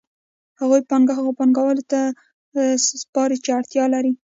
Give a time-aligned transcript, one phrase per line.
[0.61, 1.99] هغوی پانګه هغو پانګوالو ته
[3.01, 4.11] سپاري چې اړتیا لري